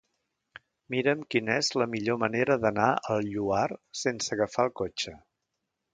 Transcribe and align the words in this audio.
Mira'm 0.93 1.19
quina 1.35 1.57
és 1.65 1.69
la 1.81 1.87
millor 1.91 2.19
manera 2.25 2.57
d'anar 2.63 2.89
al 3.17 3.31
Lloar 3.37 3.65
sense 4.05 4.37
agafar 4.37 4.67
el 4.71 4.77
cotxe. 4.83 5.15